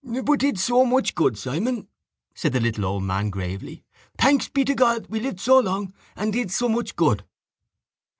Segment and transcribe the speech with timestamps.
[0.03, 1.87] —But did so much good, Simon,
[2.33, 3.83] said the little old man gravely.
[4.17, 7.23] Thanks be to God we lived so long and did so much good.